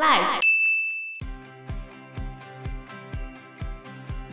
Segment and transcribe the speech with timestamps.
[0.00, 0.40] Life，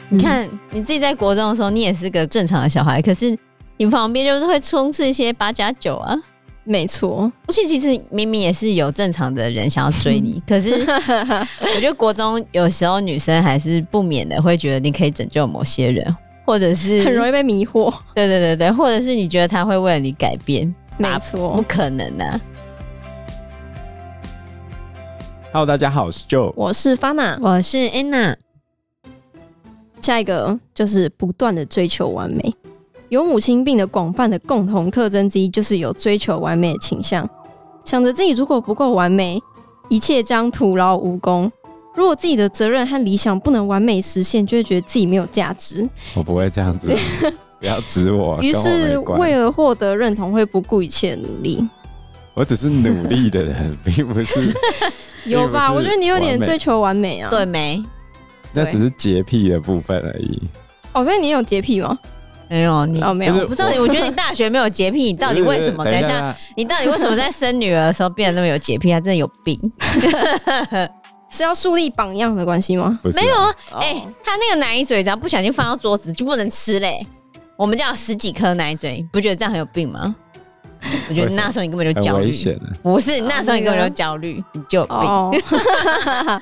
[0.07, 3.37] 你看你自己在国中的时候，你也是个正常的小孩，可是
[3.75, 6.17] 你旁边就是会充斥一些八加九啊。
[6.63, 16.15] 没错，而且其实明明也是有正常的人想要追你， 可是我觉得国中有时候女生还是不免的会觉得你可以拯救某些人，
[16.45, 17.93] 或者是很容易被迷惑。
[18.15, 22.39] 对对对对，或者是你觉得他会为了你改变，没错，不可能的啊。
[25.51, 28.35] Hello，大家好，我是 Joe，我是 Fana，我是 Anna。
[29.99, 32.53] 下一个就是不断的追求完美。
[33.09, 37.27] 有母亲病的广泛的共同特征之一，就是有追求完美的倾向，
[37.83, 39.41] 想着自己如果不够完美，
[39.87, 41.51] 一切将徒劳无功。
[41.95, 45.89] 如果自己的责任和理想不能完美实现，就会觉得自己没有价值。
[46.13, 46.95] 我不会这样子，
[47.59, 48.39] 不要指我。
[48.39, 51.67] 于是为了获得认同，会不顾一切努力。
[52.35, 54.55] 我只是努力的人，并不是。
[55.25, 55.71] 有吧？
[55.71, 57.29] 我觉得你有点追求完美啊。
[57.29, 57.83] 对没？
[58.53, 60.41] 那只是洁癖的部分而已。
[60.93, 61.97] 哦，所以你有洁癖吗？
[62.49, 63.35] 没有你哦，没有。
[63.35, 65.83] 我不知道你，我觉得你大学没有洁癖， 你到底为什么？
[65.83, 68.91] 等一下，你到底为什么在生女儿的时候变得那么有洁癖？
[68.91, 69.59] 他真的有病？
[71.29, 72.97] 是要树立榜样的关系吗？
[73.03, 77.05] 啊、没有啊，哎、欸，他那个奶嘴只要不小心放到桌子就不能吃嘞。
[77.55, 80.15] 我们家有十几颗奶嘴，不觉得这样很有病吗？
[81.09, 82.31] 我觉得那时候你根本就焦虑，
[82.81, 84.95] 不是那时候你根本就焦虑，你就有病。
[84.97, 85.31] 哦、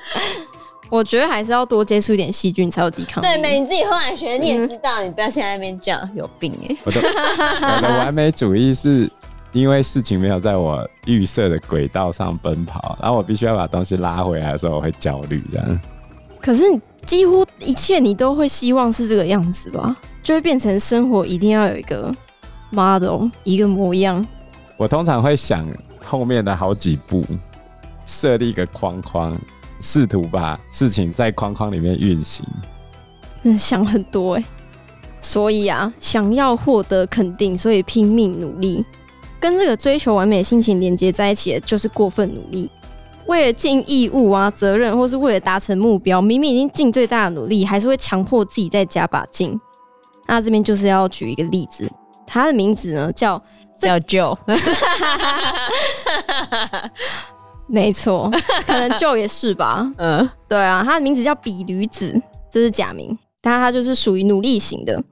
[0.90, 3.26] 我觉得还是要多接触一点细菌才有抵抗力。
[3.26, 6.76] 对，没你自己后来学，你也知道，你不要现在那边叫有病哎。
[6.84, 9.10] 我的我的完美主义是
[9.52, 15.80] 因为事情没有在我预设的轨道上奔跑，然后我必须要把东西拉回来的时候，我会焦虑这样。
[16.40, 16.62] 可是
[17.04, 19.96] 几乎一切你都会希望是这个样子吧？
[20.22, 22.14] 就会变成生活一定要有一个。
[22.70, 24.24] Model 一个模样，
[24.76, 25.66] 我通常会想
[26.04, 27.24] 后面的好几步，
[28.06, 29.36] 设立一个框框，
[29.80, 32.44] 试图把事情在框框里面运行。
[33.42, 34.44] 真的想很多哎，
[35.20, 38.84] 所以啊，想要获得肯定，所以拼命努力，
[39.38, 42.70] 跟这个追求完美的心情连接在一起的就是过分努力。
[43.26, 49.60] 为了尽义务啊、责任，或是为了达成目标，明明已经尽最大的努力，还是会强迫自己再加把劲。
[50.26, 51.90] 那这边就是要举一个例子。
[52.28, 53.42] 他的名字呢叫
[53.80, 54.36] 叫 Joe，
[57.66, 58.30] 没错，
[58.66, 59.90] 可能 Joe 也是吧。
[59.96, 65.02] 嗯，对啊，他的名字叫比驴子，这是假名，但他就是属于努力型的。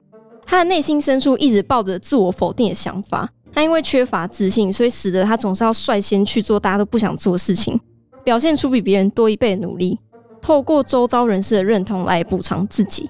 [0.45, 7.79] 他的内心深处一直抱着自我否定的想法，他因为缺乏自信，所以使得他总是要率先去做大家都不想做的事情，
[8.23, 9.99] 表现出比别人多一倍的努力，
[10.41, 13.09] 透过周遭人士的认同来补偿自己。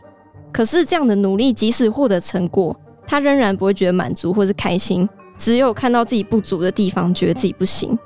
[0.52, 2.76] 可是这样的努力，即使获得成果，
[3.08, 5.08] 他仍然不会觉得满足或是开心，
[5.38, 7.98] 只有看到自己不足的地方，觉得自己不行，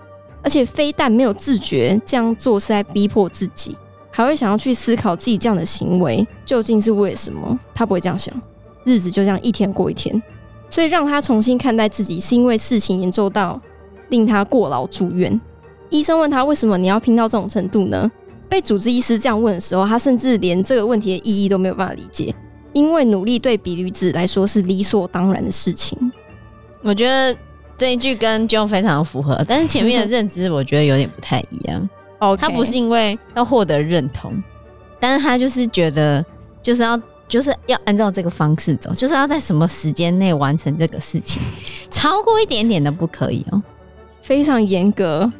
[0.43, 3.75] 而且非但没有自觉这样做是在逼迫自己，
[4.11, 7.59] 还会想要去思考自己这样的行为究竟是为什么。
[7.73, 8.33] 他不会这样想，
[8.85, 10.21] 日子就这样一天过一天。
[10.69, 13.59] 所以让他重新看待自己，是因为事情严重到
[14.09, 15.41] 令他过劳住院。
[15.89, 18.09] 医生问他为什么你要拼到这种程度呢？
[18.47, 22.33] 被主治医师这样问的时候，他甚至连这个问题的意义都没有办法理解。
[22.73, 26.11] 因为努力对比驴子来说是理所当然的事情，
[26.81, 27.35] 我觉得
[27.77, 31.89] 这一句跟 Joe 非常符合，但是前面的认知我觉得有点不太一样。
[32.19, 34.31] 哦，他不是因为要获得认同，
[34.99, 36.23] 但是他就是觉得
[36.61, 41.41] 就是要就是要按照这个方式走，就是要在什么时间内完成这个事情，
[41.89, 43.61] 超过一点点的不可以哦，
[44.21, 45.31] 非常严格。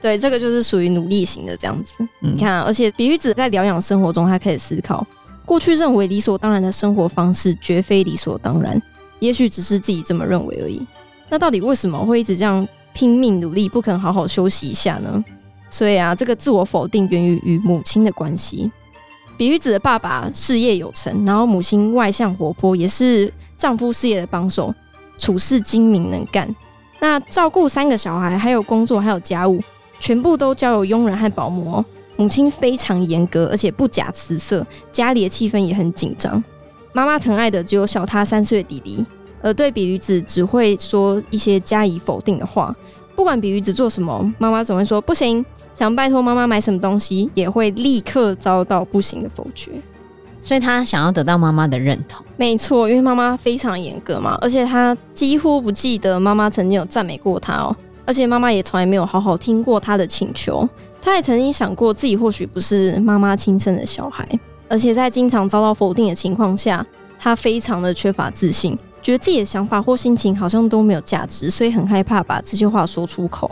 [0.00, 1.92] 对，这个就是属于努力型的这样子。
[2.22, 5.04] 嗯、你看、啊，而且比喻子在疗养生活中，他可以思考。
[5.48, 8.80] 过去认为理所当然的生活方式，绝非理所当然，
[9.18, 10.86] 也许只是自己这么认为而已。
[11.30, 15.24] 那到底为什么会一直这样拼命努力，不肯好好休息一下呢？
[15.70, 18.70] 所以啊，这个自我否定源于与母亲的关系。
[19.38, 24.74] 比喻子的爸爸事业有成，然后母亲外向活泼，也是丈夫事业的帮手，
[25.16, 26.54] 处事精明能干。
[27.00, 29.62] 那照顾三个小孩，还有工作，还有家务，
[29.98, 31.84] 全部都交由佣人和保姆哦。
[32.18, 36.42] 母亲非常严格，而且不假辞色，家里的气氛也很紧张。
[36.92, 39.06] 妈妈疼爱的只有小她三岁的弟弟，
[39.40, 42.74] 而对比驴子只会说一些加以否定的话。
[43.14, 45.44] 不管比驴子做什么，妈妈总会说不行。
[45.74, 49.70] 想拜托妈妈买什么东西，也会立刻遭到不行的否决。
[50.40, 52.24] 所以他想要得到妈妈的认同。
[52.36, 57.76] 没错，因为妈妈非常严格嘛，而且他几乎不记得妈妈曾经有赞美过他哦。
[58.06, 60.66] 而且妈妈也从来没有好好听过他的请求。
[61.08, 64.28] 他也曾经想过自己或许不是妈妈亲生的小孩，
[64.68, 66.86] 而且在经常遭到否定的情况下，
[67.18, 73.50] 他非常的缺乏自信，觉得自己的想法或心情好像都没有价值，所以很害怕把这些话说出口。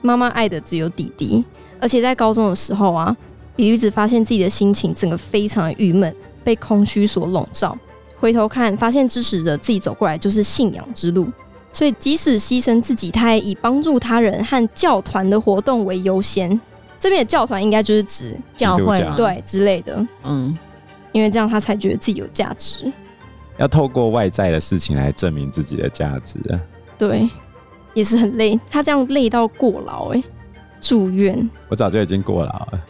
[0.00, 1.44] 妈妈爱的只有弟弟，
[1.80, 3.16] 而且在高中的时候啊，
[3.56, 6.14] 比吕子发现自己的心情整个非常的郁闷，
[6.44, 7.76] 被空虚所笼罩。
[8.20, 11.26] 回头看，发现支持着自己走过来就是信仰之路，
[11.72, 16.60] 所以即使牺牲自己，他也以帮助他人和教团的活动为优先。
[17.02, 20.06] 这边的教团应该就是指教会，对之类的。
[20.22, 20.56] 嗯，
[21.10, 22.92] 因为这样他才觉得自己有价值。
[23.56, 26.60] 要透过外在的事情来证明自己的价值啊。
[26.96, 27.28] 对，
[27.92, 28.56] 也是很累。
[28.70, 30.22] 他这样累到过劳，哎，
[30.80, 31.50] 住院。
[31.68, 32.80] 我早就已经过劳了。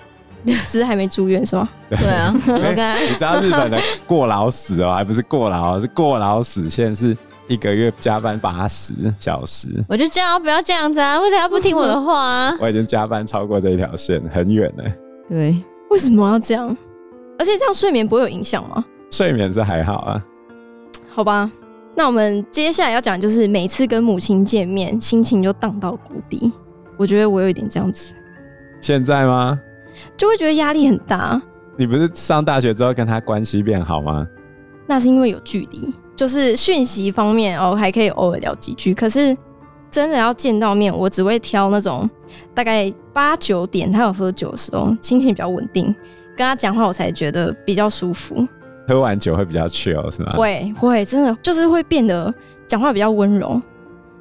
[0.68, 1.66] 只是还没住院是吧？
[1.88, 6.68] 对啊，我刚 你知道日本的过劳死哦，还不是过劳，是过劳死。
[6.68, 7.16] 现在是
[7.52, 9.68] 一个月加班八十小时。
[9.86, 11.20] 我就这样，不要这样子啊！
[11.20, 12.56] 为什么要不听我的话啊？
[12.60, 14.84] 我已经加班超过这一条线，很远了。
[15.28, 16.74] 对，为什么要这样？
[17.38, 18.82] 而且这样睡眠不会有影响吗？
[19.10, 20.24] 睡眠是还好啊。
[21.10, 21.50] 好吧，
[21.94, 26.50] 那我们接下来要讲就是每次跟母亲见面，心情就荡到谷底。
[26.96, 28.14] 我觉得我有一点这样子。
[28.80, 29.60] 现在吗？
[30.16, 31.40] 就会觉得压力很大。
[31.76, 34.26] 你不是上大学之后跟他关系变好吗？
[34.86, 38.94] 那是因为有距离，就是讯息方面哦，还可以偶尔聊几句。
[38.94, 39.36] 可是
[39.90, 42.08] 真的要见到面，我只会挑那种
[42.54, 45.86] 大概八九点他有喝酒的时候，心情比较稳定，
[46.36, 48.46] 跟他讲话我才觉得比较舒服。
[48.86, 50.34] 喝完酒会比较 chill 是吗？
[50.36, 52.32] 会会，真的就是会变得
[52.68, 53.60] 讲话比较温柔，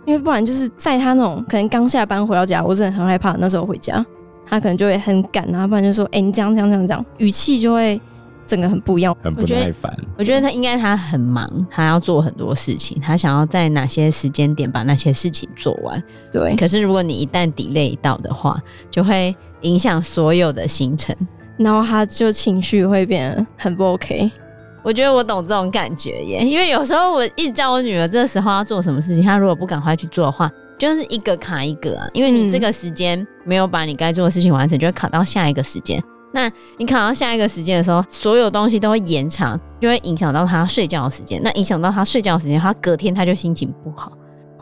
[0.06, 4.04] 因为不然就是在他那种可能刚下班回到家，我真的很害怕那时候回家。
[4.48, 8.02] 他可能就会很赶啊，不然就说：“哎、欸，你这样这样这样这样，语气就会
[8.52, 16.04] 整个很不一样，很不耐烦。”我觉得他应该他很忙，他要做很多事情，他想要在哪些时间点把那些事情做完。
[16.30, 16.54] 对。
[16.58, 21.16] 可是如果你一旦 delay 到的话，就会影响所有的行程，
[21.58, 24.30] 然后他就情绪会变得很不 OK。
[24.84, 30.52] 我觉得我懂这种感觉耶，因为有时候我一直叫我女儿这时候要做什么事情，她如果不赶快去做的话。
[30.78, 36.04] 就是一个卡一个啊，因为你这个时间没有把你该做的事情完成，就会卡到下一个时间。
[36.34, 41.42] 那你考到下一个时间的时候，所有东西都会延长，就会影响到他睡觉的时间。
[41.44, 44.12] 那影响到他睡觉的时间，他隔天他就心情不好。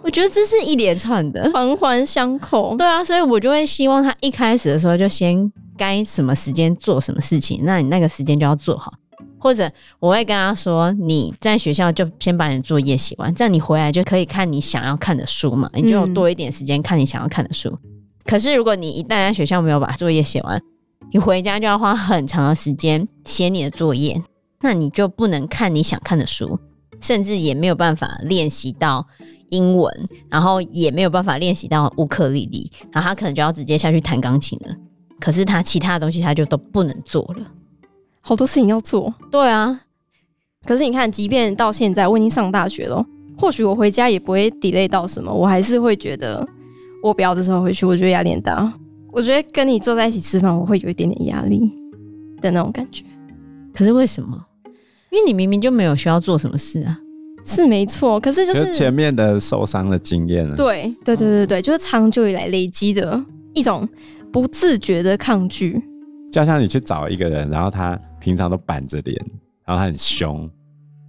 [0.01, 2.75] 我觉得这是一连串的环环相扣。
[2.77, 8.94] 对啊，所以我就会希望他一开始的时候就先该什么时间做什么事情，那你那个时间就要做好。
[9.38, 9.69] 或者
[10.00, 17.69] 我会跟他说，你在学校就先把你的作业写完，这样你回来就可以看你想要看的书嘛，你就有多一点时间看你想要看的书。
[17.83, 17.92] 嗯。
[18.25, 20.62] 可是如果你一旦在学校没有把作业写完，
[21.11, 24.21] 你回家就要花很长的时间写你的作业，
[24.61, 26.59] 那你就不能看你想看的书，
[26.99, 29.07] 甚至也没有办法练习到
[29.49, 29.91] 英文，
[30.29, 34.75] 然后也没有办法练习到乌克丽丽，然后他可能就要直接下去弹钢琴了。
[35.19, 37.45] 可是他其他的东西他就都不能做了。
[38.21, 39.81] 好多事情要做，对啊。
[40.65, 43.03] 可是你看，即便到现在我已经上大学了，
[43.37, 46.47] 或许我回家也不会 delay 到什么，我还是会觉得
[47.01, 48.71] 我不要这时候回去，我觉得压力很大。
[49.11, 51.71] 我觉得跟你坐在一起吃饭，我会有一点点压力
[52.41, 53.03] 的那种感觉。
[53.73, 54.45] 可是为什么？
[55.11, 57.00] 因为你明明就没有需要做什么事啊，
[57.44, 58.19] 是没错。
[58.19, 63.19] 可是就是前面的受伤的经验，对对对对对，就是长久以来累积的
[63.53, 63.88] 一种
[64.31, 65.81] 不自觉的抗拒。
[66.31, 69.17] 就像你去找一个人，然后他平常都板着脸，
[69.65, 70.47] 然后他很凶，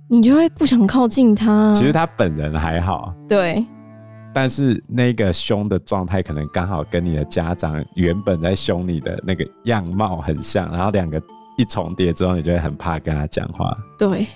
[0.09, 1.71] 你就会不想靠近他。
[1.75, 3.63] 其实他本人还好，对，
[4.33, 11.21] 但是那个凶的状态可能刚好跟你的家长原本在凶你的那个样貌很像，然后两个
[11.57, 13.77] 一重叠之后，你就会很怕跟他讲话。
[13.99, 14.27] 对，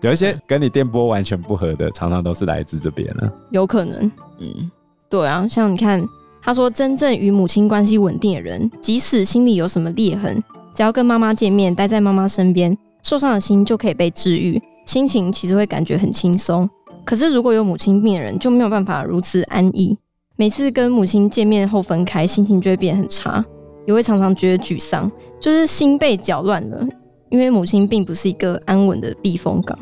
[0.00, 3.32] 有一些跟你电波完全不合的，常常都是来自这边呢。
[3.50, 4.70] 有可能，嗯，
[5.08, 6.06] 对啊，像你看。
[6.42, 10.40] 他说：“真正与母亲关系稳定的人，即使心里有什么裂痕，
[10.72, 16.70] 只要跟妈妈见面，待在妈妈身边，受伤的心就可以被治愈，心情其实会感觉很轻松。
[17.06, 19.96] 可是如果有母亲病的人，就没有办法如此安逸。
[20.36, 23.42] 每次跟母亲见面后分开，心情就会变得很差，
[23.86, 25.10] 也会常常觉得沮丧，
[25.40, 26.86] 就是心被搅乱了。
[27.30, 29.78] 因为母亲并不是一个安稳的避风港。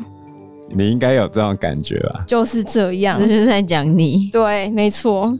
[0.69, 2.23] 你应该有这种感觉吧？
[2.27, 4.29] 就是这样，这就是在讲你。
[4.31, 5.37] 对，没错。”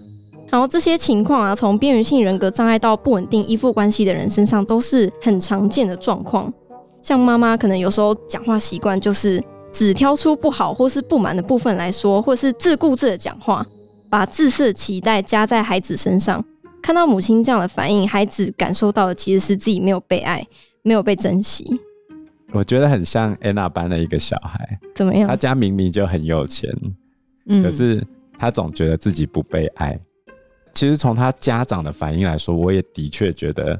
[0.49, 6.53] 然后这些情况啊，从边缘性人格障碍到不稳定依附关系的人身上都是很常见的状况。
[7.01, 9.43] 像妈妈可能有时候讲话习惯就是
[9.75, 13.67] 只挑出不好或是不满的部分来说，或是自顾自的讲话，
[14.09, 16.41] 把自私的期待加在孩子身上。
[16.81, 20.47] 看到母亲这样的反应，孩子感受到的其实是自己没有被爱，
[20.81, 21.77] 没有被珍惜。
[22.53, 25.27] 我觉得很像安娜班的一个小孩，怎么样？
[25.27, 26.73] 他家明明就很有钱，
[27.47, 28.01] 嗯，可是
[28.39, 29.99] 他总觉得自己不被爱。
[30.71, 33.77] 其实从他家长的反应来说，我也的确觉得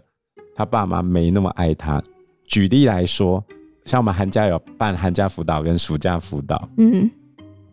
[0.53, 2.03] 他爸妈没那么爱他。
[2.43, 3.41] 举例来说，
[3.85, 7.09] 像我们寒假有办寒假辅导跟暑假辅导，嗯，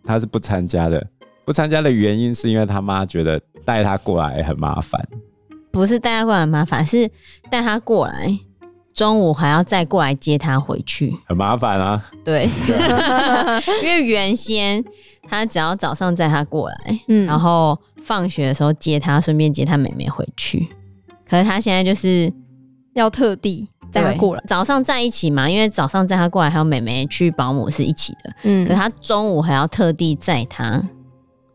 [0.04, 1.07] 他是不参加的。
[1.45, 5.04] 不参加的原因是因为他妈觉得带他过来很麻烦，
[5.73, 7.11] 不是带他过来很麻烦，是
[7.50, 8.38] 带他过来，
[8.95, 12.11] 中午还要再过来接他回去，很麻烦啊。
[12.25, 12.45] 对，
[13.83, 14.85] 因为原先
[15.28, 20.69] 他只要早上载他过来，嗯，然后放学的时候接他，顺便接他妹妹回去。
[21.28, 22.33] 可是他现在就是
[22.92, 30.82] 要特地带他过来，早上在一起嘛，因为早上载他过来，还有妹妹去保姆是一起的，嗯，可是他中午还要特地载他，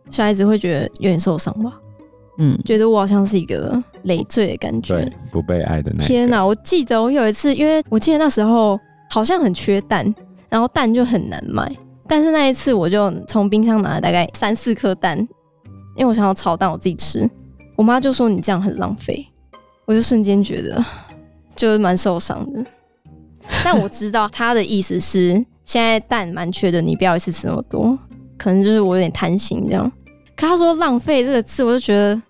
[0.09, 1.73] 小孩子会觉得有点受伤吧？
[2.39, 6.45] 嗯，觉得我好像是一个累赘的感觉，对，不被爱的那一天哪！
[6.45, 8.79] 我记得我有一次，因为我记得那时候
[9.09, 10.13] 好像很缺蛋，
[10.47, 11.75] 然后蛋就很难买，
[12.07, 15.17] 但是那一次我就从冰箱拿了大概三四颗蛋，
[15.95, 17.27] 因为我想要炒蛋我自己吃，
[17.75, 19.27] 我妈就说你这样很浪费，
[19.85, 20.79] 我就瞬间觉得
[21.57, 22.63] 就是蛮受伤的。
[23.65, 25.33] 但我知道他的意思是
[25.65, 27.97] 现在蛋蛮缺的，你不要一次吃那么多，
[28.37, 29.91] 可能就是我有点贪心这样。
[30.37, 32.21] 可他说浪费这个字，我就觉得。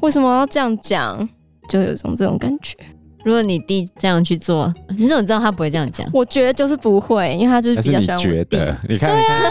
[0.00, 1.26] 为什么要这样讲？
[1.70, 2.76] 就有一种这种感觉。
[3.24, 6.06] 如果你弟这样去做，你怎么知道他不会这样讲？
[6.12, 8.22] 我觉得就是不会，因为他就是比较喜欢我。
[8.22, 9.50] 觉得你看，你看，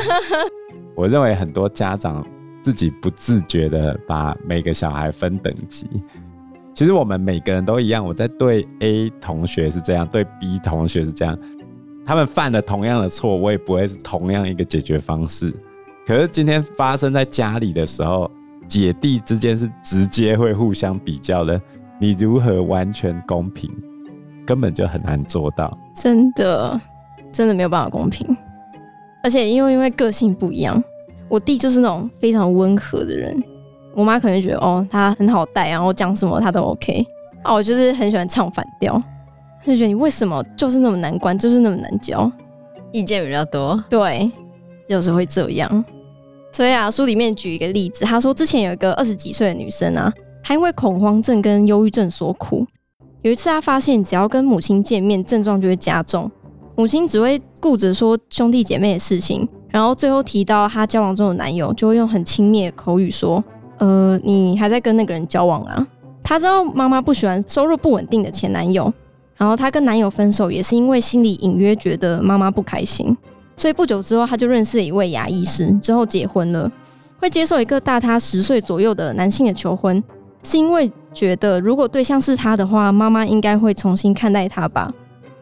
[0.95, 2.23] 我认为很多家长
[2.61, 5.89] 自己不自觉的把每个小孩分等级。
[6.75, 8.05] 其实我们每个人都一样。
[8.05, 11.35] 我在对 A 同学是这样，对 B 同学是这样。
[12.05, 15.51] 他们犯了同样的错，我也不会是同样一个解决方式。
[16.05, 18.29] 可是今天发生在家里的时候。
[18.67, 21.61] 姐弟之间是直接会互相比较的，
[21.99, 23.69] 你如何完全公平，
[24.43, 25.77] 根本就很难做到。
[25.93, 26.81] 真的，
[27.31, 28.35] 真的没有办法公平。
[29.23, 30.83] 而且因为因为个性不一样，
[31.29, 33.39] 我弟就是那种非常温和的人，
[33.95, 37.05] 我妈可能觉得哦他很好带，然后讲什么她都 OK。
[37.43, 39.01] 啊，我就是很喜欢唱反调，
[39.63, 42.31] 就觉得你为什么就是那么难关，就是那么难教，
[42.91, 43.81] 意见比较多。
[43.89, 44.29] 对，
[44.89, 45.85] 就是会这样。
[46.51, 50.11] 所以啊，书里面举一个例子，他说之前有一个二十几岁的女生啊，
[50.43, 52.65] 她因为恐慌症跟忧郁症所苦。
[53.21, 56.31] 有一次，她发现只要跟母亲见面，症状就会加重。
[56.75, 63.43] 母亲只会顾着说兄弟姐妹的事情，然后最后提到她交往中的男友，就会用很轻蔑的口语说
[63.77, 65.87] ：“呃，你还在跟那个人交往啊？”
[66.23, 68.91] 她知道妈妈不喜欢收入不稳定的前男友，
[69.37, 73.15] 然后她跟男友分手也是因为心里隐约觉得妈妈不开心。
[73.57, 76.69] 所以不久之后，他就认识了一位牙医师，之后结婚了。
[77.17, 80.03] 会接受一个大他十岁左右的男性的求婚，
[80.43, 84.93] 是因为觉得如果对象是他的话，妈妈应该会重新看待他吧。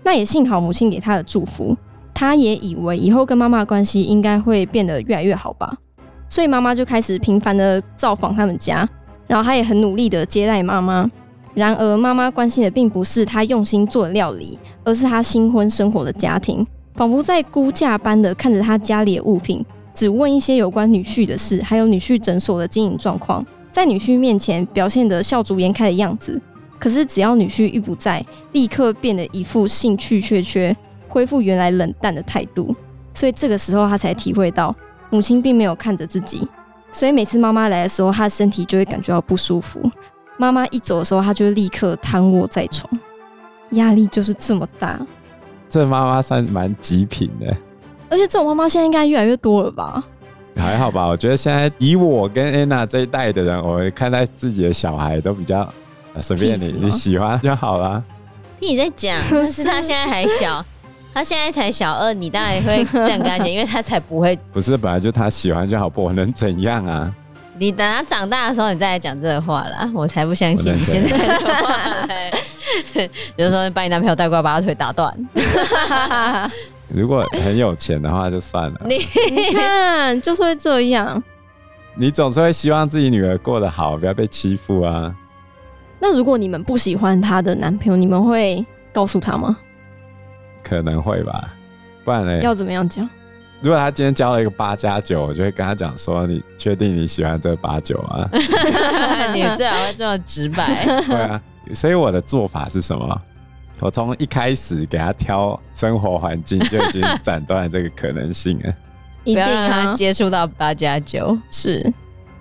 [0.04, 1.76] 那也幸好母亲给他的祝福，
[2.14, 5.76] 他也以为以后跟妈妈的关系应该会变得越来越好吧。
[6.28, 8.88] 所以妈妈就开始频繁的造访他们家，
[9.28, 11.10] 然后他也很努力的接待妈妈。
[11.54, 16.66] 然而妈妈关心的并不是他用心做的料理，而是他新婚生活的家庭。
[16.96, 19.64] 仿佛在估价般的看着他家里的物品，
[19.94, 26.42] 只问一些有关女婿的事，还有女婿诊所的经营状况，在女婿面前表现得笑逐颜开的样子。
[26.80, 30.76] 可是只要女婿一不在，立刻变得一副兴趣缺缺，
[31.08, 32.76] 恢复原来冷淡的态度。
[33.14, 34.76] 所以这个时候他才体会到，
[35.14, 36.48] 母亲并没有看着自己。
[36.92, 39.80] 所以每次妈妈来的时候，她的身体就会感觉到不舒服。
[40.38, 42.92] 妈妈一走的时候，她就会立刻瘫卧在床，
[43.72, 45.00] 压力就是这么大。
[45.70, 47.48] 这妈妈算蛮极品的，
[48.10, 50.04] 而且这种妈妈现在应该越来越多了吧？
[50.56, 55.68] 还好吧，我觉得现在以我跟安娜这一代的人，我看待自己的小孩都比较
[56.22, 58.04] 随便你，你喜欢就好了。
[58.60, 60.64] 听你在讲，但是他现在还小，
[61.14, 64.38] 他现在才小二，你当然也会这样跟他讲，因为他才不会。
[64.52, 67.14] 不是，本来就他喜欢就好，不我能怎样啊？
[67.60, 72.08] 你等他长大的时候，你再来讲这个话啦，我才不相信你现在的话。
[73.36, 75.16] 比如说，把你男朋友带过来，把他腿打断。
[76.88, 78.82] 如果很有钱的话，就算了。
[78.86, 78.98] 你
[79.54, 81.22] 看，就是会这样。
[81.96, 85.14] 你总是会希望自己女儿过得好，不要被欺负啊。
[86.00, 89.56] 那如果你们不喜欢她的男朋友，你们会告诉他吗？
[90.74, 91.54] 可能会吧，
[92.04, 92.42] 不然呢？
[92.42, 93.08] 要怎么样讲？
[93.62, 98.28] 如果他今天交了一个八加九，我就会跟他讲说：“你确定你喜欢这八九啊？”
[99.34, 100.84] 你最好会这么直白。
[101.06, 101.40] 对啊。
[101.74, 103.22] 所以我的做法是什么？
[103.80, 108.74] 我从一开始给他挑生活环境就已经斩断了这个可能性了。
[109.24, 111.38] 不要让他接触到八加九。
[111.50, 111.94] 是。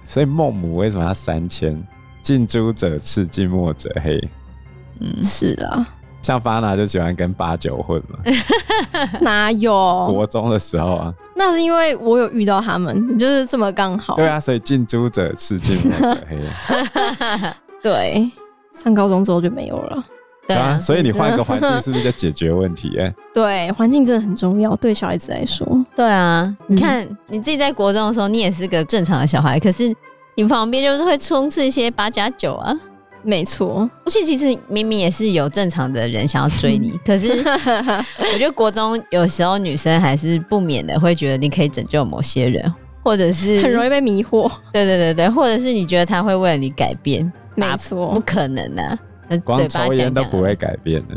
[0.07, 1.81] 所以孟母为什么要三千？
[2.21, 4.19] 近朱者赤，近墨者黑。
[5.01, 5.87] 嗯，是的。
[6.23, 8.19] 像发娜就喜欢跟八九混嘛。
[9.21, 9.73] 哪有？
[10.09, 11.13] 国中的时候啊。
[11.35, 14.17] 那是因为我有遇到他们，就是这么刚好。
[14.17, 16.39] 对啊，所以近朱者赤，近墨者黑。
[17.83, 18.31] 对。
[18.75, 20.03] 上高中之后就没有了，
[20.49, 22.89] 对啊，所以你换个环境是不是就解决问题？
[22.99, 25.67] 哎， 对，环境真的很重要，对小孩子来说。
[25.95, 29.95] 对啊，你看你自己在国中的时候，你也是个正常的小孩，可是
[30.37, 32.75] 你旁边就是会充斥一些八加九啊。
[33.25, 44.51] 没错，而且其实明明也是有正常的人想要追你， 可是我觉得国中有时候女生还是不免的会觉得你可以拯救某些人，或者是很容易被迷惑。
[44.73, 48.99] 对对对对，或者是你觉得他会为了你改变，没错，不可能的、啊，
[49.45, 51.15] 光抽烟都不会改变的。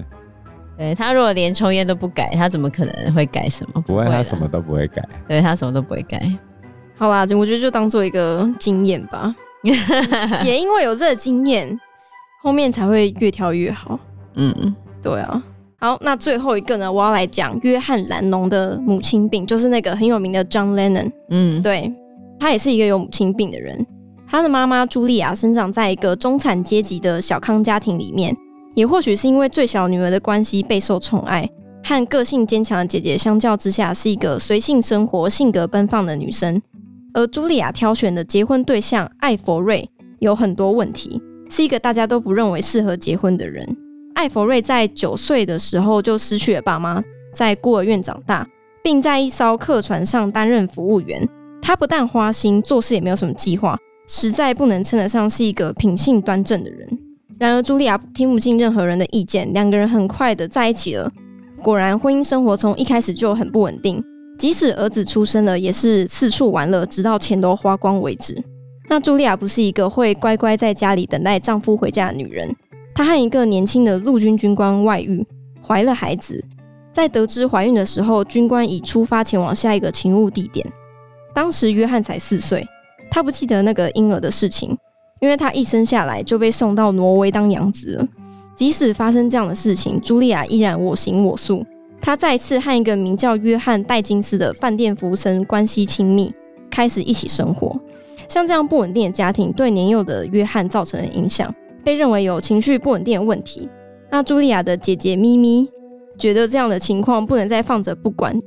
[0.77, 3.81] 对，他如果连抽烟都不改，他怎么可能会改什么？
[3.81, 5.03] 不会，他什么都不会改。
[5.27, 6.21] 对，他什么都不会改。
[6.97, 9.33] 好啦，我觉得就当做一个经验吧。
[10.43, 11.79] 也因为有这个经验。
[12.45, 13.99] 后面才会越跳越好。
[14.35, 15.43] 嗯嗯，对啊。
[15.79, 16.93] 好，那最后一个呢？
[16.93, 21.11] 我要来讲约翰·兰农的母亲病，就是那个很有名的 John Lennon。
[21.31, 21.91] 嗯，对，
[22.39, 23.83] 他也是一个有母亲病的人。
[24.27, 28.35] 他的妈妈茱莉亚生长在一个中产阶级的小康家庭里面，
[28.75, 31.49] 也或许是因为最小女儿的关系备受宠爱，
[31.83, 36.61] 和个性坚强的姐姐相较之下，是一个随性生活、性格奔放的女生。
[37.15, 41.19] 而茱莉亚挑选的结婚对象艾佛瑞有很多问题。
[41.49, 43.65] 是一个大家都不认为适合结婚的人。
[44.13, 48.47] 艾佛瑞在九岁的时候就失去了爸妈，在孤儿院长大，
[48.83, 51.27] 并在一艘客船上担任服务员。
[51.61, 56.87] 他不但花心，做事也没有什么计划，实在不能称得上是一个品性端正的人。
[57.37, 61.11] 然而，茱莉亚听不进任何人的意见，两个人很快的在一起了。
[61.61, 64.01] 果然，婚姻生活从一开始就很不稳定，
[64.37, 68.41] 即使儿子出生了，也是四处玩乐，直到钱都花光为止。
[68.95, 72.49] 那茱莉亚不是一个会乖乖在家里等待丈夫回家的女人。
[72.93, 75.21] 她和一个年轻的陆军军官外遇，
[75.61, 76.41] 怀了孩子。
[76.93, 80.65] 在得知怀孕的时候，军官已出发前往下一个勤务地点。
[81.33, 82.65] 当时约翰才四岁，
[83.11, 84.77] 他不记得那个婴儿的事情，
[85.19, 88.07] 因为他一生下来就被送到挪威当养子了。
[88.53, 91.65] 即使发生这样的事情，茱莉亚依然我行我素。
[91.99, 96.33] 她再次和一个名叫约翰戴金斯的饭店服务生关系亲密，
[96.71, 97.77] 开始一起生活。
[98.27, 101.53] 像这样不稳定的家庭，对年幼的约翰造成了影响，
[101.83, 103.69] 被认为有情绪不稳定的问题。
[104.09, 105.67] 那茱莉亚的姐姐咪咪
[106.17, 108.39] 觉得这样的情况不能再放着不管，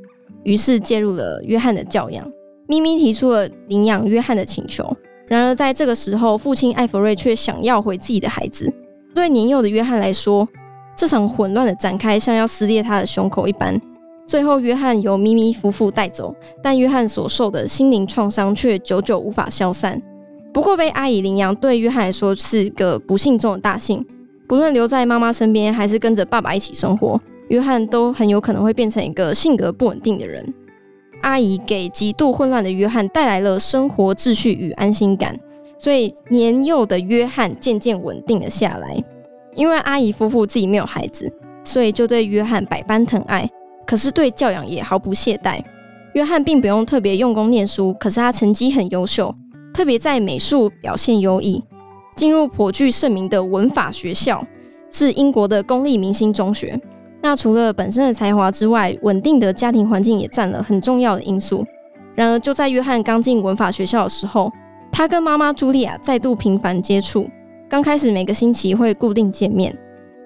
[0.43, 2.31] 于是介入了约翰的教养。
[2.67, 4.95] 咪咪提出了领养约翰的请求，
[5.27, 8.73] 然而在这个时候，父亲艾弗瑞却想要回自己的孩子。
[9.15, 10.47] 对年幼的约翰来说，
[10.95, 13.81] 这场混乱的展开像要撕裂他的胸口一般。
[14.29, 20.01] 最后，约翰由咪咪夫妇带走，但约翰所受的心灵创伤却久久无法消散。
[20.53, 24.05] 不过，被阿姨领养对约翰来说是个不幸中的大幸。
[24.47, 30.47] 不论留在妈妈身边，还是跟着爸爸一起生活，约翰都很有可能会变成一个性格不稳定的人。
[31.23, 35.39] 阿姨给极度混乱的约翰带来了生活秩序与安心感，
[35.79, 39.03] 所以年幼的约翰渐渐稳定了下来。
[39.55, 41.33] 因为阿姨夫妇自己没有孩子，
[41.65, 43.49] 所以就对约翰百般疼爱。
[43.89, 45.65] 可是对教养也毫不懈怠。
[46.13, 49.35] 约翰并不用特别用功念书，可是他成绩很优秀，
[49.73, 51.65] 特别在美术表现优异，
[52.15, 54.47] 进入颇具盛名的文法学校，
[54.91, 56.79] 是英国的公立明星中学。
[57.23, 61.65] 那除了本身的才华之外，稳定的家庭环境也占了很重要的因素。
[62.15, 64.53] 然而就在约翰刚进文法学校的时候，
[64.93, 67.27] 他跟妈妈茱莉亚再度频繁接触。
[67.69, 69.77] 刚开始每个星期会固定见面，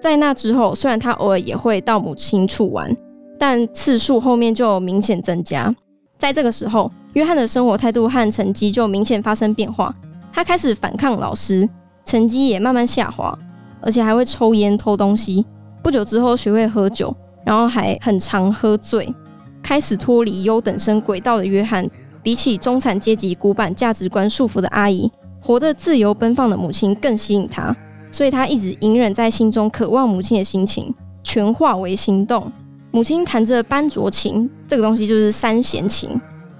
[0.01, 2.95] 在那之后，虽然他偶尔也会到母亲处玩。
[3.39, 5.73] 但次数后面就明显增加，
[6.17, 9.93] 在这个时候，约翰的生活态度和成绩就明显发生变化。
[10.31, 11.67] 他开始反抗老师，
[12.05, 13.37] 成绩也慢慢下滑，
[13.81, 15.45] 而且还会抽烟、偷东西。
[15.83, 17.13] 不久之后，学会喝酒，
[17.45, 19.13] 然后还很常喝醉，
[19.61, 21.87] 开始脱离优等生轨道的约翰，
[22.23, 27.75] 比起中产阶级古板价值观束缚的阿姨，活得自由奔放的母亲更吸引他。
[28.11, 30.93] 所以他一直隐忍在心中渴望母亲的心情，
[31.23, 32.51] 全化为行动。
[32.93, 36.11] 母亲弹着班卓琴，这个东西就是三弦琴，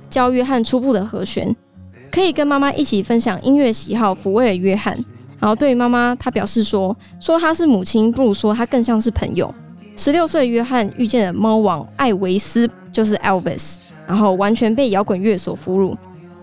[0.10, 1.56] 教约翰初步的和弦，
[2.12, 4.98] 可以跟妈妈一起分享音乐喜好，抚慰了约翰。
[5.39, 9.54] 然后对于妈妈，他表示说：“说他是母亲，不如说他更像是朋友。”
[9.96, 13.76] 十六岁约翰遇见了猫王艾维斯，就是 Elvis，
[14.08, 15.96] 然后完全被摇滚乐所俘虏，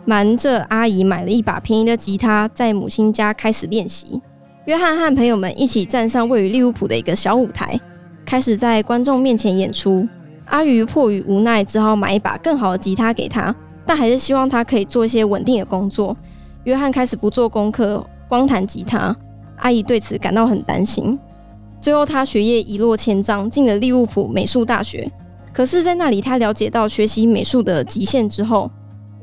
[0.05, 4.23] 瞒着阿姨买了一把便宜的吉他，在母亲家开始练习。
[4.67, 7.81] 约翰和朋友们一起站上位于利物浦的一个小舞台。
[8.31, 10.07] 开始在观众面前演出，
[10.47, 13.53] 阿鱼迫于无奈，只好买一把更好的吉他给他，
[13.85, 16.17] 但还是希望他可以做一些稳定的工作。
[16.63, 19.13] 约翰开始不做功课，光弹吉他，
[19.57, 21.19] 阿姨对此感到很担心。
[21.81, 25.11] 最后，他学业一落千丈，进了利物浦美术大学。
[25.53, 28.71] 可是，在那里，他了解到学习美术的极限之后，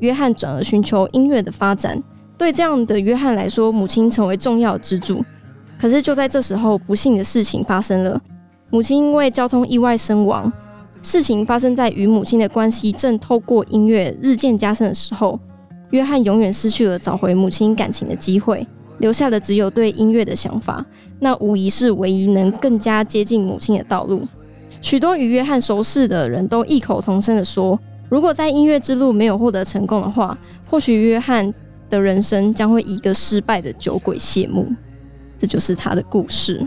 [0.00, 1.98] 约翰转而寻求音乐的发展。
[2.36, 5.24] 对这样的约翰来说，母亲成为重要支柱。
[5.80, 8.20] 可是，就在这时候，不幸的事情发生了。
[8.70, 10.52] 母亲因为交通意外身亡。
[11.02, 15.38] 事情发生在与母亲的关系正透过音乐日渐加深的时候。
[15.90, 18.66] 约翰永远失去了找回母亲感情的机会。
[18.98, 20.84] 留下的只有对音乐的想法，
[21.20, 24.20] 那无疑是唯一能更加接近母亲的道路。
[24.82, 27.78] 许多与约翰熟识的人都异口同声地说，
[28.08, 30.36] 如果在音乐之路没有获得成功的话，
[30.68, 31.54] 或许约翰
[31.88, 34.66] 的人生将会以一个失败的酒鬼谢幕。
[35.38, 36.66] 这就是他的故事。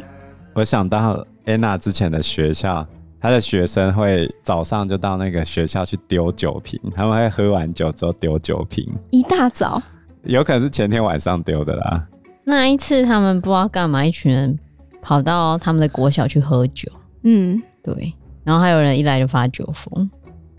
[0.53, 2.85] 我想到了安娜之前的学校，
[3.19, 9.81] 她的学生会早上就到那个学校去丢酒瓶，他们会喝完酒之后丢酒瓶，一大早，
[10.23, 12.07] 有可能是前天晚上丢的啦。
[12.43, 14.57] 那一次他们不知道干嘛，一群人
[15.01, 16.91] 跑到他们的国小去喝酒。
[17.23, 18.13] 嗯，对。
[18.43, 20.09] 然后还有人一来就发酒疯。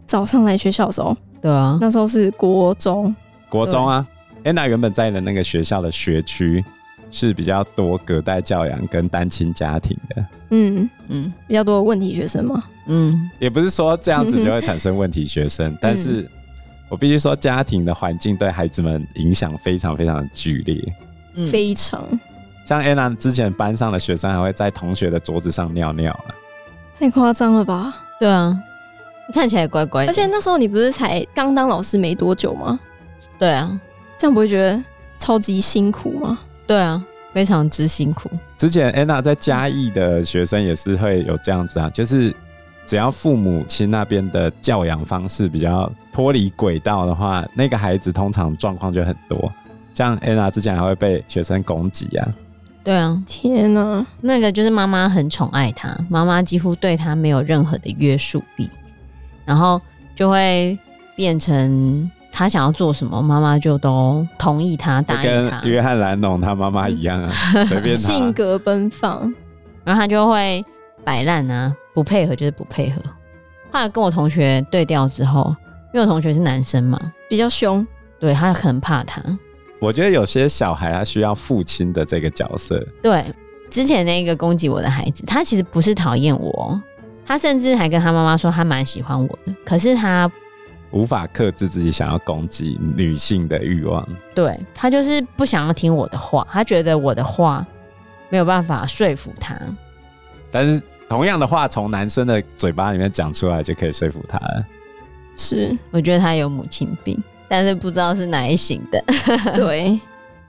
[0.07, 3.15] 早上来学校的时候，对啊，那时候是国中，
[3.49, 4.07] 国中啊。
[4.45, 6.65] 安娜原本在的那个学校的学区
[7.13, 10.27] 是比较多隔代教养跟单亲家庭的。
[10.51, 12.65] 嗯嗯，比较多问题学生嘛。
[12.89, 16.29] 嗯，也不是说这样子就会 产生问题学生，但是
[16.91, 20.83] 我必须说，家庭的环境对孩子们影响非常非常的剧烈。
[21.35, 22.05] 嗯，非常。
[22.67, 26.35] 像安娜之前班上的学生还会在同学的桌子上尿尿啊。
[26.99, 27.95] 太夸张了吧？
[28.19, 28.57] 对啊，
[29.35, 30.11] 看起来乖乖的。
[30.11, 32.79] 而且那时候你不是才刚当老师没多久吗？
[33.39, 33.81] 对啊，
[34.19, 34.83] 这样不会觉得
[35.19, 36.39] 超级辛苦吗？
[36.67, 38.31] 对啊，非常之辛苦。
[38.57, 42.35] 之前安娜在嘉义的学生也是会有这样子啊，就是
[42.87, 49.53] 只要父母亲那边的教养方式比较脱离轨道的话，那个孩子通常状况就很多。
[49.95, 52.29] 像安娜之前还会被学生攻击啊。
[52.85, 58.69] 对啊，天哪，那个就是妈妈很宠爱他，妈妈几乎对他没有任何的约束力，
[59.45, 59.81] 然后
[60.17, 60.77] 就会
[61.15, 65.61] 变成他想要做什么，妈妈就都同意他，答应他。
[65.61, 67.31] 跟约翰·兰农他妈妈一样啊，
[67.69, 68.01] 随便他。
[68.01, 69.33] 性格奔放，
[69.85, 70.65] 然后他就会
[71.05, 73.03] 摆烂啊，不配合就是不配合。
[73.71, 75.55] 后来跟我同学对调之后，
[75.93, 77.87] 因为我同学是男生嘛，比较凶，
[78.19, 79.23] 对，他很怕他。
[79.79, 82.83] 我觉得有些小孩他需要父亲的这个角色。
[83.03, 83.25] 对，
[83.71, 86.81] 之前那个攻击我的孩子，他其实不是讨厌我，
[87.27, 90.31] 他甚至还跟他妈妈说他蛮喜欢我的，可是他
[90.93, 94.07] 无法克制自己想要攻击女性的欲望。
[94.35, 97.67] 对，他就是不想要听我的话，他觉得我的话
[98.31, 99.59] 没有办法说服他。
[100.51, 104.67] 但是同样的话从男生的嘴巴里面讲出来就可以说服他了。
[105.37, 107.21] 是，我觉得他有母亲病。
[107.49, 109.05] 但是不知道是哪一型的，
[109.55, 110.01] 对。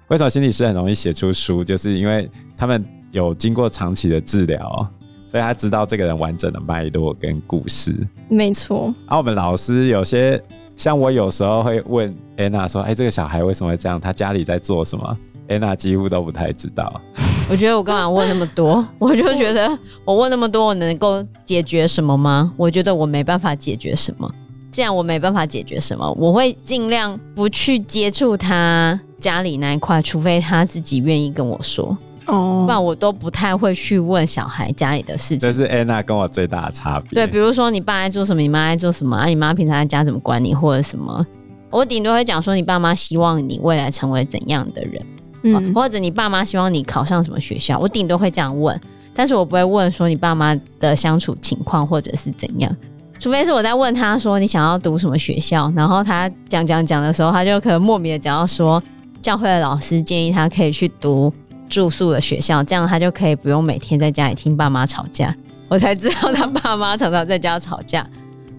[0.08, 1.62] 为什么心理师很容易写出书？
[1.62, 4.90] 就是因为他们有经过长期的治疗，
[5.34, 7.92] 所以他知道这个人完整的脉络跟故事。
[8.30, 8.94] 没错。
[9.08, 10.40] 啊我们老师有些
[10.76, 14.00] 像我有时候会问安娜说：“哎，这个小孩为什么会这样？
[14.00, 15.18] 他家里在做什么？”
[15.50, 17.02] 安娜几乎都不太知道。
[17.50, 18.88] 我觉得我干嘛问那么多？
[19.00, 22.54] 我就觉得我问那么多，我能够解决什么吗？
[22.56, 24.32] 我觉得我没办法解决什么。
[24.70, 31.98] 既然我没办法解决什么，我会尽量不去接触他家里那一块，除非他自己愿意跟我说。
[32.26, 35.40] 哦，不然我都不太会去问小孩家里的事情。
[35.40, 37.10] 这是安娜跟我最大的差别。
[37.16, 39.26] 对，比如说你爸爱做什么，你妈爱做什么啊？
[39.26, 41.26] 你妈平常在家怎么管你，或者什么？
[41.70, 45.06] 我顶多会讲说，你爸妈希望你未来成为怎样的人，
[45.42, 48.80] 嗯，或者你爸妈希望你考上什么学校，我顶多会这样问，
[49.14, 52.76] 但是我不会问说你爸妈的相处情况或者是怎样。
[53.20, 58.84] 除非是我在问他说，你想要读什么学校，然后他讲讲讲的时候，他就可能莫名的讲到说，
[59.22, 61.34] 教会的老师建议他可以去读
[61.74, 65.36] 住宿的学校，这样他就可以不用每天在家里听爸妈吵架。
[65.68, 68.08] 我才知道他爸妈常常在家吵架，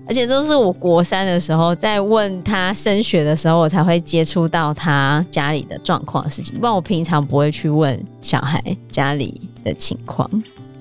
[0.08, 10.28] 而且都是我国三的时候在问他升学的时候，我才会接触到他家里的状况的事情，不然我平常不会去问小孩家里的情况，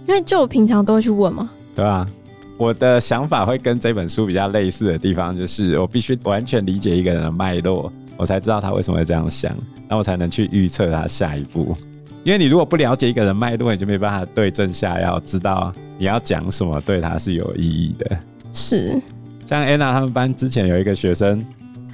[0.08, 1.48] 因为就我平常都会去问嘛。
[1.76, 2.08] 对啊。
[2.56, 9.52] 我的想法会跟这本书比较类似的地方，就是我必须完全理解一个人的脉络，我才知道他为什么会这样想，
[9.88, 11.76] 然后我才能去预测他下一步。
[12.24, 18.18] 因为你如果不了解一个人脉络，你就没办法对症下药，知道你要讲什么对他是有意义的。
[18.54, 19.02] 是，
[19.46, 21.46] 像安娜他们班之前有一个学生，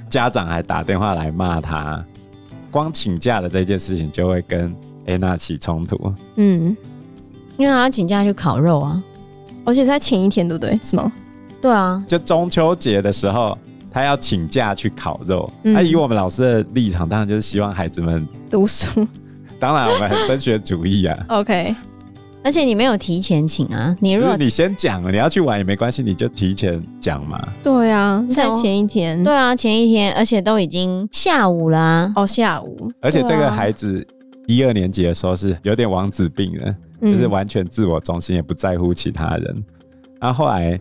[0.08, 2.04] 家长还打电话来骂他，
[2.70, 4.72] 光请假的这件事情就会跟
[5.06, 6.14] 安娜起冲突。
[6.36, 6.76] 嗯，
[7.56, 9.02] 因为他要请假去烤肉啊。
[9.64, 10.78] 而且在前一天，对不对？
[10.80, 11.12] 是吗？
[11.60, 13.58] 对啊，就中秋节的时候，
[13.90, 15.52] 他要请假去烤肉。
[15.62, 19.06] 那、嗯啊、以我们老师的立场，当然就是希望孩子们读书。
[19.60, 21.16] 当然，我们很升学主义啊。
[21.28, 21.76] OK，
[22.42, 27.46] 而且你没有提前请啊，你如果你先讲，你要去玩也没关系，你就提前讲嘛。
[27.62, 29.22] 对啊，在前一天。
[29.22, 32.12] 对啊，前一天，而且都已经下午啦、啊。
[32.16, 32.90] 哦，下午。
[33.00, 34.04] 而且这个孩子
[34.46, 36.74] 一二年级的时候是有点王子病的。
[37.02, 39.64] 就是完全自我中心，也不在乎其他人。
[40.20, 40.78] 然后后来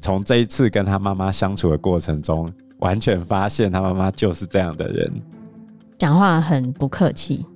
[0.00, 5.08] 从这一次跟他妈妈相处的过程中，完全发现他妈妈就是这样的人，
[5.96, 7.46] 讲话很不客气，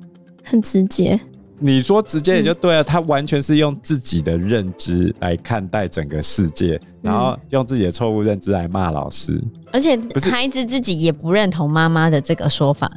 [0.47, 1.21] 很直接。
[1.59, 9.43] 你说直接也就对了，嗯、他完全是用自己的认知来看待整个世界，嗯、然后用自己的错误认知来骂老师。
[9.73, 9.99] 而且
[10.31, 12.91] 孩子自己也不认同妈妈的这个说法。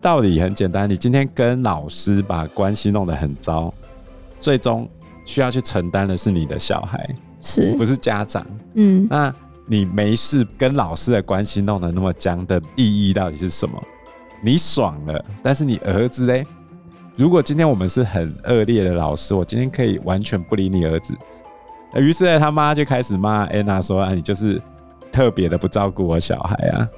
[0.00, 3.72] 道理很简单，你今天跟老师把关系弄得很糟，
[4.40, 4.88] 最终
[5.24, 7.08] 需要去承担的是你的小孩，
[7.40, 8.46] 是不是家长？
[8.74, 9.34] 嗯，那。
[9.66, 13.80] 你没事跟老师的关系弄得那么僵的意义到底是什么？
[14.42, 16.44] 你爽了，但是你儿子嘞？
[17.20, 21.14] 如果今天我们是很恶劣的老师，我今天可以完全不理你儿子。
[21.96, 24.58] 于是呢，他妈就开始骂安娜说：“啊，你就是
[25.12, 26.88] 特别的不照顾我小孩啊。”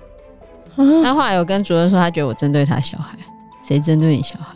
[1.03, 3.19] 他后来有跟主任说，他觉得我针对他小孩，
[3.67, 4.55] 谁针对你小孩？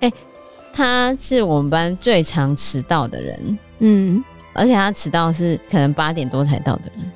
[0.00, 0.14] 哎、欸，
[0.70, 4.22] 他是我们班最常迟到的人，嗯。
[4.52, 7.10] 而且他迟到是可能八点多才到的人，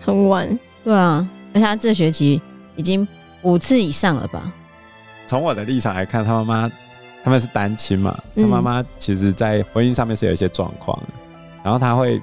[0.00, 0.56] 很晚。
[0.84, 2.40] 对啊，而且他这学期
[2.76, 3.04] 已经
[3.42, 4.52] 五次以上了吧？
[5.26, 6.72] 从我的立场来看，他妈妈
[7.24, 11.14] 他们是单亲嘛，他妈妈其实在婚姻上面是有一些状况，嗯、
[11.64, 12.20] 然后他会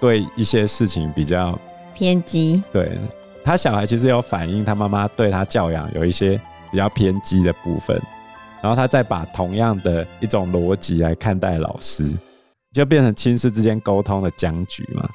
[0.00, 1.58] 对一些事情比较
[1.94, 2.62] 偏激。
[2.72, 2.98] 对，
[3.44, 8.00] 他小孩其实有反映他妈妈对他教养有一些比较偏激的部分，
[8.60, 12.04] 然后他再把同样的一种逻辑来看待老师。
[12.72, 15.08] 就变成亲师之间沟通的僵局嘛？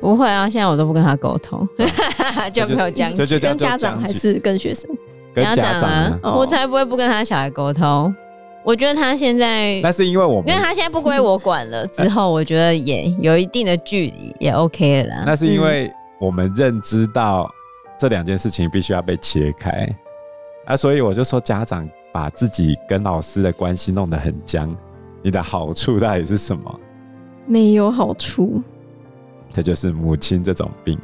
[0.00, 1.68] 不会啊，现在我都不跟他沟通，
[2.54, 3.26] 就没有僵局。
[3.26, 4.90] 就跟家长还是跟学生？
[5.36, 8.14] 跟家长啊，我才不会不跟他小孩沟通。
[8.64, 15.24] 我觉得他现在，那是因为我们，因为他现在不归我管了，之后我觉得也有一定的距离，也 OK 了啦。
[15.26, 17.48] 那是因为我们认知到
[17.98, 19.70] 这两件事情必须要被切开
[20.64, 24.74] 啊，所以我就说，家长把自己跟老师的关系弄得很僵，
[25.22, 26.80] 你的好处到底是什么？
[27.46, 28.60] 没有好处，
[29.52, 30.98] 这就是母亲这种病。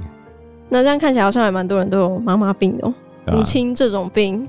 [0.69, 2.89] 那这样看起来好像还蛮多人都有妈妈病哦。
[2.89, 2.95] 啊、
[3.27, 4.49] 母亲这种病。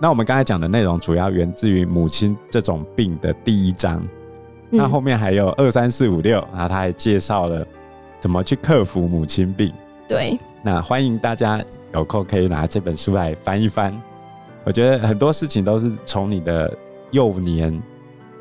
[0.00, 4.02] 那我们刚才讲的内容主要源自于母亲这种病的第一章。
[4.70, 7.66] 嗯、那后面还有二三四五六，然后他还介绍了
[8.18, 9.72] 怎么去克服母亲病。
[10.08, 10.38] 对。
[10.62, 14.00] 那欢迎大家有空可以拿这本书来翻一翻。
[14.64, 16.72] 我觉得很多事情都是从你的
[17.10, 17.82] 幼年。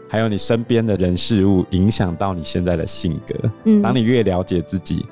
[0.10, 3.50] 还有你身边的人事物影响到你现在的性格。
[3.64, 5.06] 嗯，当你越了解自己，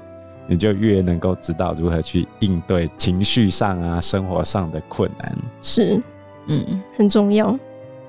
[0.50, 5.38] 你就越能够知道如何去应对情绪上啊、生活上的困难。
[5.62, 6.02] 是，
[6.48, 7.58] 嗯，很重要。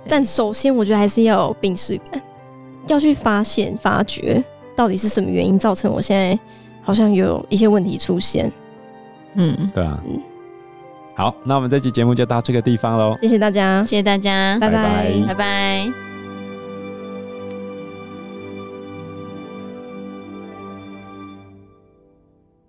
[0.08, 2.20] 但首先，我觉得还是要有病识感，
[2.88, 4.42] 要去发现、发觉
[4.74, 6.36] 到底是什么原因造成我现在
[6.80, 8.50] 好像有一些问题出现。
[9.34, 10.02] 嗯，对啊。
[10.06, 10.18] 嗯，
[11.14, 13.14] 好，那我们这期节目就到这个地方喽。
[13.20, 15.26] 谢谢大家，谢谢大家，拜拜，拜拜。
[15.26, 16.09] 拜拜。